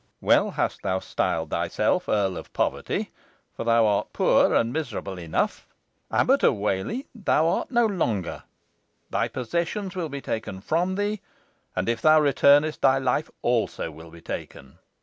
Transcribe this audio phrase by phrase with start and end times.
[0.19, 3.11] "Well hast thou styled thyself Earl of Poverty,
[3.55, 5.67] for thou art poor and miserable enough.
[6.09, 8.41] Abbot of Whalley thou art no longer.
[9.11, 11.21] Thy possessions will be taken from thee,
[11.75, 14.79] and if thou returnest thy life also will be taken.